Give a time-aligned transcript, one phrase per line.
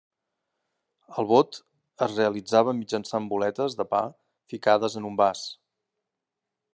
[1.23, 1.59] El vot
[2.05, 4.03] es realitzava mitjançant boletes de pa
[4.55, 5.45] ficades en un vas.